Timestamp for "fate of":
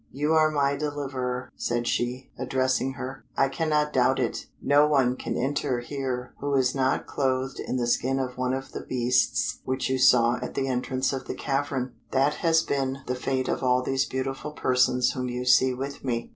13.13-13.61